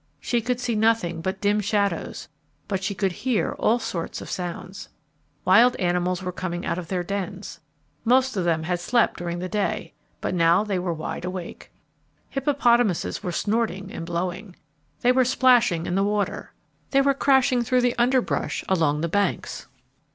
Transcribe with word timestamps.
She 0.19 0.41
could 0.41 0.59
see 0.59 0.73
nothing 0.73 1.21
but 1.21 1.39
dim 1.41 1.59
shadows, 1.61 2.27
but 2.67 2.83
she 2.83 2.95
could 2.95 3.11
hear 3.11 3.55
all 3.59 3.77
sorts 3.77 4.19
of 4.19 4.31
sounds. 4.31 4.89
Wild 5.45 5.75
animals 5.75 6.23
were 6.23 6.31
coming 6.31 6.65
out 6.65 6.79
of 6.79 6.87
their 6.87 7.03
dens. 7.03 7.59
Most 8.03 8.35
of 8.35 8.43
them 8.43 8.63
had 8.63 8.79
slept 8.79 9.17
during 9.17 9.37
the 9.37 9.47
day, 9.47 9.93
but 10.19 10.33
now 10.33 10.63
they 10.63 10.79
were 10.79 10.91
wide 10.91 11.23
awake. 11.23 11.69
[Illustration: 12.31 12.31
The 12.33 12.41
upper 12.51 12.59
part 12.59 12.79
of 12.79 12.87
the 12.87 12.89
river 12.89 12.93
valley] 12.93 13.11
Hippopotamuses 13.11 13.23
were 13.23 13.31
snorting 13.31 13.91
and 13.95 14.05
blowing. 14.07 14.55
They 15.01 15.11
were 15.11 15.23
splashing 15.23 15.85
in 15.85 15.93
the 15.93 16.03
water. 16.03 16.51
They 16.89 17.01
were 17.01 17.13
crashing 17.13 17.61
through 17.61 17.81
the 17.81 17.95
underbrush 17.99 18.63
along 18.67 19.01
the 19.01 19.07
banks. 19.07 19.67